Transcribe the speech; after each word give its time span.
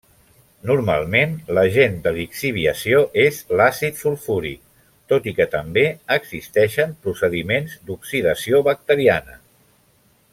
Normalment 0.67 1.33
l’agent 1.57 1.97
de 2.05 2.13
lixiviació 2.15 3.01
és 3.25 3.37
l’àcid 3.59 3.99
sulfúric, 4.01 4.63
tot 5.13 5.29
i 5.33 5.37
que 5.41 5.47
també 5.51 5.83
existeixen 6.19 6.97
procediments 7.05 7.77
d’oxidació 7.91 8.63
bacteriana. 8.71 9.37